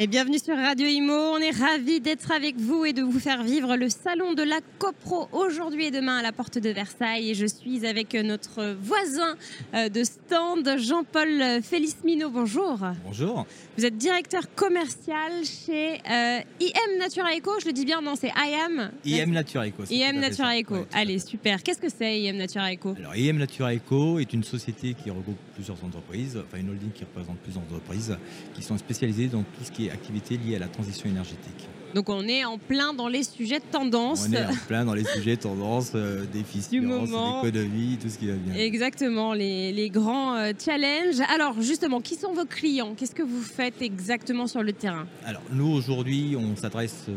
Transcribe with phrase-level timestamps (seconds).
[0.00, 1.12] Et bienvenue sur Radio Imo.
[1.12, 4.58] On est ravis d'être avec vous et de vous faire vivre le salon de la
[4.80, 7.30] CoPro aujourd'hui et demain à la porte de Versailles.
[7.30, 9.36] Et je suis avec notre voisin
[9.72, 12.28] euh, de stand, Jean-Paul Félicmino.
[12.28, 12.80] Bonjour.
[13.04, 13.46] Bonjour.
[13.78, 17.52] Vous êtes directeur commercial chez euh, IM Natura Eco.
[17.60, 18.90] Je le dis bien, non, c'est IM.
[19.04, 19.84] IM Natura Eco.
[19.88, 20.74] IM Natura Eco.
[20.74, 21.62] Ouais, Allez, super.
[21.62, 22.96] Qu'est-ce que c'est IM Natura Eco?
[22.98, 27.04] Alors, IM Natura Eco est une société qui regroupe plusieurs entreprises, enfin une holding qui
[27.04, 28.18] représente plusieurs entreprises,
[28.54, 31.68] qui sont spécialisées dans tout ce qui est activité liée à la transition énergétique.
[31.94, 34.26] Donc on est en plein dans les sujets de tendance.
[34.28, 37.40] On est en plein dans les sujets tendances, euh, déficience, moment.
[37.44, 38.54] l'économie, tout ce qui va bien.
[38.54, 41.20] Exactement, les, les grands euh, challenges.
[41.32, 42.94] Alors justement, qui sont vos clients?
[42.96, 45.06] Qu'est-ce que vous faites exactement sur le terrain?
[45.24, 47.12] Alors, nous aujourd'hui, on s'adresse euh,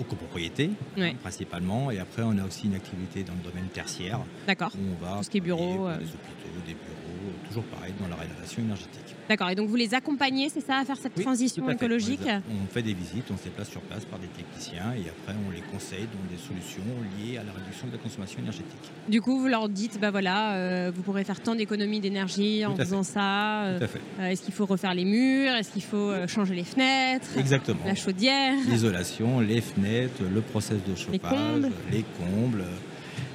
[0.00, 1.14] aux copropriétés Ouais.
[1.22, 4.72] principalement, et après, on a aussi une activité dans le domaine tertiaire D'accord.
[4.74, 5.96] on va Tout ce qui est bureau, euh.
[5.98, 9.14] des hôpitaux, des bureaux, toujours pareil dans la rénovation énergétique.
[9.28, 9.50] D'accord.
[9.50, 11.72] Et donc vous les accompagnez, c'est ça, à faire cette Oui, transition fait.
[11.74, 12.20] écologique?
[12.24, 12.26] On,
[12.62, 15.50] les fait des visites, on se déplace sur place par des techniciens et après on
[15.50, 16.82] les conseille dans des solutions
[17.18, 18.66] liées à la réduction de la consommation énergétique.
[19.08, 22.74] Du coup, vous leur dites, bah voilà, euh, vous pourrez faire tant d'économies d'énergie en
[22.76, 23.64] faisant ça.
[23.64, 24.00] euh, Tout à fait.
[24.20, 25.52] euh, Est-ce qu'il faut refaire les murs?
[25.54, 27.36] Est-ce qu'il faut euh, changer les fenêtres?
[27.36, 27.80] Exactement.
[27.86, 28.54] La chaudière?
[28.68, 31.70] L'isolation, les fenêtres, le process de chauffage, combles?
[31.90, 32.64] les combles,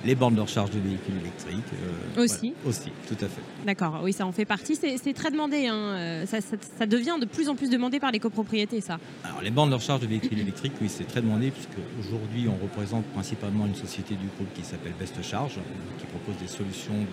[0.06, 1.74] les bornes de recharge de véhicules électriques.
[2.18, 2.54] euh, Aussi.
[2.64, 2.70] voilà.
[2.70, 3.42] Aussi, tout à fait.
[3.66, 4.76] D'accord, oui, ça en fait partie.
[4.76, 5.68] C'est très demandé.
[5.68, 5.76] hein.
[5.76, 9.00] Euh, Ça, ça- ça devient de plus en plus demandé par les copropriétés, ça.
[9.24, 12.62] Alors les bornes de recharge de véhicules électriques, oui, c'est très demandé puisque aujourd'hui on
[12.64, 15.54] représente principalement une société du groupe qui s'appelle Best Charge,
[16.00, 17.06] qui propose des solutions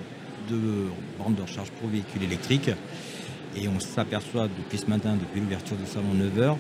[0.51, 0.87] de
[1.19, 2.71] bornes de recharge pour véhicules électriques.
[3.57, 6.57] Et on s'aperçoit depuis ce matin, depuis l'ouverture du salon 9h,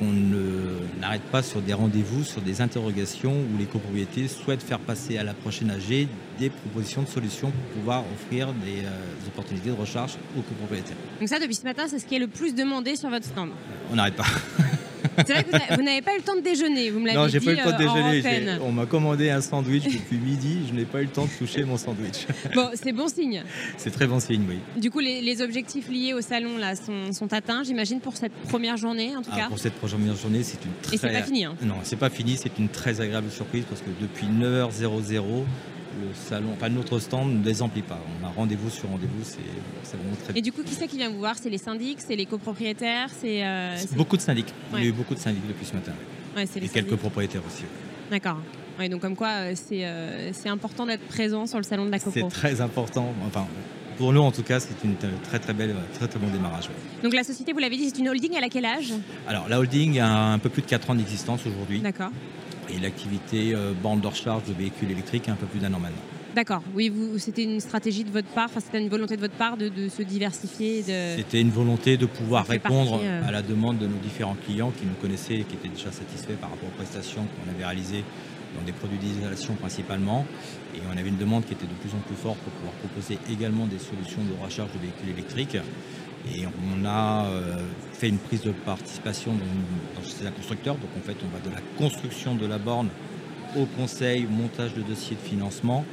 [0.00, 5.18] qu'on n'arrête pas sur des rendez-vous, sur des interrogations où les copropriétés souhaitent faire passer
[5.18, 9.74] à la prochaine AG des propositions de solutions pour pouvoir offrir des, euh, opportunités de
[9.74, 10.96] recharge aux copropriétaires.
[11.20, 13.50] Donc ça, depuis ce matin, c'est ce qui est le plus demandé sur votre stand.
[13.92, 14.24] On n'arrête pas.
[15.26, 17.06] C'est vrai que vous n'a- vous n'avez pas eu le temps de déjeuner, vous me
[17.06, 18.58] l'avez Non, dit j'ai pas eu le temps de euh, déjeuner.
[18.62, 20.58] On m'a commandé un sandwich depuis midi.
[20.68, 22.26] Je n'ai pas eu le temps de toucher mon sandwich.
[22.54, 23.42] Bon, c'est bon signe.
[23.76, 24.58] C'est très bon signe, oui.
[24.80, 28.32] Du coup, les, les objectifs liés au salon là sont, sont atteints, j'imagine, pour cette
[28.48, 29.48] première journée, en tout Ah, cas.
[29.48, 30.96] pour cette première journée, c'est une très.
[30.96, 31.44] Et c'est pas fini.
[31.44, 31.54] Hein.
[31.62, 32.36] Non, c'est pas fini.
[32.36, 35.44] C'est une très agréable surprise parce que depuis 9h00,
[36.00, 37.98] le salon, enfin notre stand ne désemplit pas.
[38.22, 39.22] On a rendez-vous sur rendez-vous.
[39.22, 39.38] C'est
[39.82, 40.38] c'est vraiment très.
[40.38, 41.36] Et du coup, qui c'est qui vient vous voir?
[41.40, 44.52] C'est les syndics, c'est les copropriétaires, c'est euh, c'est- Beaucoup de syndics.
[44.74, 45.92] Il y a eu beaucoup de syndics depuis ce matin.
[46.36, 47.64] ouais, c'est les Et quelques propriétaires aussi.
[48.10, 48.38] D'accord.
[48.78, 51.90] Ouais, donc comme quoi, euh, c'est euh, c'est important d'être présent sur le salon de
[51.90, 52.28] la C'est copro.
[52.30, 53.12] très important.
[53.26, 53.46] Enfin,
[53.98, 56.68] pour nous en tout cas, c'est une très très belle, très très bon démarrage.
[56.68, 57.02] ouais.
[57.02, 58.32] Donc la société, vous l'avez dit, c'est une holding.
[58.36, 58.94] Elle a quel âge?
[59.28, 61.80] Alors, la holding a un peu plus de 4 ans d'existence aujourd'hui.
[61.80, 62.10] D'accord.
[62.74, 66.02] Et l'activité euh, borne de recharge de véhicules électriques un peu plus d'un an maintenant.
[66.34, 66.62] D'accord.
[66.76, 69.68] Oui, c'était une stratégie de votre part, enfin, c'était une volonté de votre part de,
[69.68, 70.82] de se diversifier.
[70.82, 71.16] De...
[71.16, 74.70] C'était une volonté de pouvoir répondre partie, euh, à la demande de nos différents clients
[74.70, 78.04] qui nous connaissaient et qui étaient déjà satisfaits par rapport aux prestations qu'on avait réalisées
[78.56, 80.24] dans des produits d'isolation principalement.
[80.74, 83.18] Et on avait une demande qui était de plus en plus forte pour pouvoir proposer
[83.30, 85.56] également des solutions de recharge de véhicules électriques.
[86.28, 87.56] Et on a euh,
[87.92, 89.32] fait une prise de participation
[90.04, 90.74] chez un constructeur.
[90.76, 92.88] Donc en fait, on va de la construction de la borne
[93.56, 95.84] au conseil, montage de dossier de financement,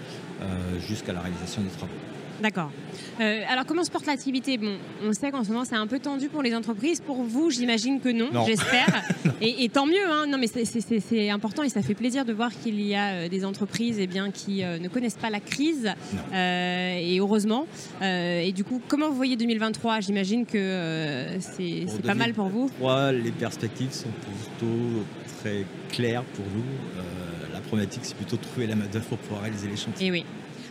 [0.41, 1.93] euh, jusqu'à la réalisation des travaux.
[2.41, 2.71] D'accord.
[3.19, 4.57] Euh, alors comment se porte l'activité?
[4.57, 7.01] Bon, on sait qu'en ce moment c'est un peu tendu pour les entreprises.
[7.01, 8.45] Pour vous, j'imagine que non, Non.
[8.45, 9.03] j'espère.
[9.41, 10.07] et, et tant mieux.
[10.07, 10.25] Hein.
[10.27, 13.43] Non, mais c'est- important et ça fait plaisir de voir qu'il y a euh, des
[13.43, 15.89] entreprises eh bien, qui euh, ne connaissent pas la crise.
[16.33, 17.65] Euh, et heureusement.
[18.01, 22.67] Et du coup, comment vous voyez 2023 J'imagine que c'est pas mal pour vous.
[22.79, 25.03] 2023, Les perspectives sont plutôt
[25.39, 26.63] très claires pour nous.
[27.53, 30.07] La problématique, c'est plutôt de trouver la main-d'œuvre pour pouvoir réaliser les chantiers.
[30.07, 30.23] Et oui.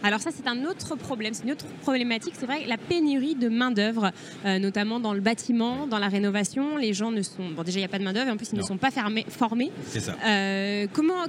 [0.03, 2.35] Alors ça, c'est un autre problème, c'est une autre problématique.
[2.39, 4.13] C'est vrai, la pénurie de main-d'œuvre,
[4.45, 6.77] euh, notamment dans le bâtiment, dans la rénovation.
[6.77, 7.49] Les gens ne sont...
[7.51, 9.27] Bon, déjà, il n'y a pas de main-d'œuvre, en plus, ils ne sont pas fermés-
[9.29, 9.73] formés.
[9.89, 10.17] C'est ça.
[10.27, 11.25] Euh, comment,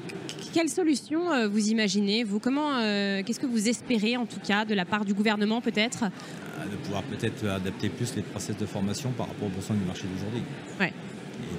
[0.54, 2.78] quelle solution euh, vous imaginez vous Comment,
[3.24, 6.04] qu'est-ce que vous espérez en tout cas de la part du gouvernement peut-être?
[6.04, 9.86] Euh, De pouvoir peut-être adapter plus les process de formation par rapport aux besoins du
[9.86, 10.42] marché d'aujourd'hui.
[10.80, 10.94] Ouais.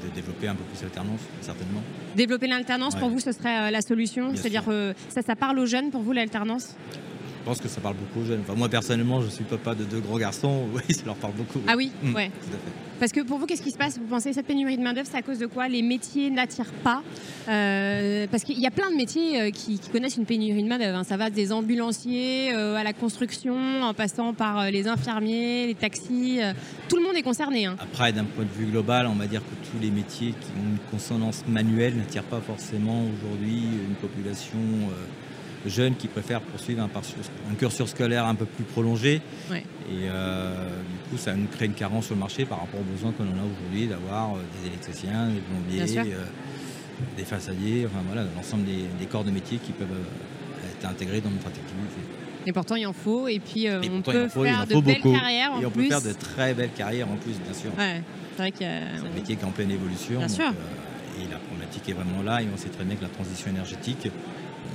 [0.08, 1.82] De développer un peu plus l'alternance, certainement.
[2.16, 3.00] Développer l'alternance Ouais.
[3.00, 4.30] pour vous, ce serait euh, la solution?
[4.34, 4.64] C'est-à-dire
[5.08, 6.74] ça, ça parle aux jeunes pour vous l'alternance?
[7.40, 8.40] Je pense que ça parle beaucoup aux jeunes.
[8.42, 10.66] Enfin, moi, personnellement, je suis papa de deux grands garçons.
[10.74, 11.58] Oui, ça leur parle beaucoup.
[11.60, 11.64] oui.
[11.68, 12.28] Ah oui, Mm, ouais.
[12.28, 12.72] Tout à fait.
[13.00, 13.96] Parce que pour vous, qu'est-ce qui se passe?
[13.96, 15.68] Vous pensez que cette pénurie de main-d'œuvre, c'est à cause de quoi?
[15.68, 17.00] Les métiers n'attirent pas?
[17.48, 20.98] Euh, Parce qu'il y a plein de métiers euh, qui, connaissent une pénurie de main-d'œuvre.
[20.98, 21.04] Hein.
[21.04, 26.40] Ça va des ambulanciers euh, à la construction, en passant par les infirmiers, les taxis.
[26.88, 27.66] tout le monde est concerné.
[27.66, 27.76] Hein.
[27.80, 30.70] Après, d'un point de vue global, on va dire que tous les métiers qui ont
[30.72, 34.58] une consonance manuelle n'attirent pas forcément aujourd'hui une population
[35.66, 39.20] jeunes qui préfèrent poursuivre un, cursus scolaire un peu plus prolongé.
[39.50, 39.60] Et
[40.04, 43.12] euh, du coup, ça nous crée une carence sur le marché par rapport aux besoins
[43.12, 46.24] qu'on en a aujourd'hui d'avoir euh, des électriciens, des plombiers, euh,
[47.16, 49.88] des façadiers, enfin voilà, l'ensemble des, corps de métier qui peuvent
[50.70, 51.74] être intégrés dans notre activité.
[52.46, 53.28] Et pourtant, il en faut.
[53.28, 56.54] Et puis, on peut faire de belles carrières en et on peut faire de très
[56.54, 57.70] belles carrières en plus, bien sûr.
[57.76, 58.02] c'est
[58.36, 60.18] vrai un métier qui est en pleine évolution.
[60.18, 60.52] Bien sûr.
[61.18, 62.42] et la problématique est vraiment là.
[62.42, 64.08] Et on sait très bien que la transition énergétique,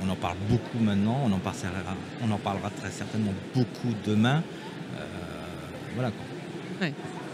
[0.06, 4.44] on en parle beaucoup maintenant, on en parlera, on en parlera très certainement beaucoup demain.
[4.98, 5.04] Euh,
[5.96, 6.88] voilà quoi.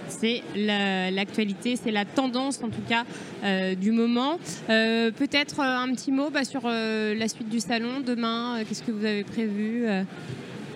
[0.07, 3.03] C'est l'actualité, c'est la tendance en tout cas
[3.43, 4.37] euh, du moment.
[4.69, 8.57] Euh, peut-être un petit mot bah, sur la suite du salon demain.
[8.67, 9.85] Qu'est-ce que vous avez prévu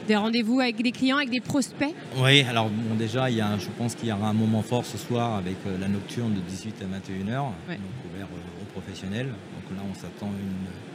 [0.08, 1.94] des rendez-vous avec des clients, avec des prospects?
[2.18, 4.86] Oui, alors bon, déjà, il y a, je pense qu'il y aura un moment fort
[4.86, 8.28] ce soir avec la nocturne de 18 à 21h, ouvert
[8.62, 9.28] aux professionnels.
[9.28, 10.93] Donc là, on s'attend une,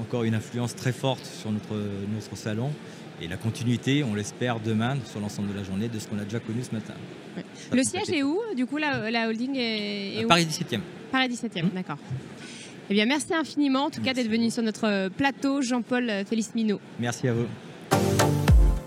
[0.00, 1.74] encore une influence très forte sur notre,
[2.12, 2.70] notre salon.
[3.20, 6.24] Et la continuité, on l'espère demain sur l'ensemble de la journée de ce qu'on a
[6.24, 6.94] déjà connu ce matin.
[7.72, 10.28] Le siège est où Du coup, la, la holding est, où?
[10.28, 10.80] Paris 17e.
[11.10, 11.68] Paris 17e, mmh.
[11.74, 11.98] d'accord.
[12.90, 16.78] Eh bien, merci infiniment en tout cas d'être venu sur notre plateau, Jean-Paul Félix Minot.
[17.00, 17.46] Merci à vous.